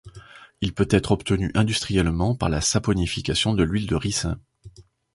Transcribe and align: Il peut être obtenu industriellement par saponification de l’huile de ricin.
Il 0.61 0.73
peut 0.73 0.87
être 0.89 1.11
obtenu 1.11 1.51
industriellement 1.53 2.33
par 2.33 2.63
saponification 2.63 3.53
de 3.53 3.61
l’huile 3.61 3.85
de 3.85 3.93
ricin. 3.93 4.39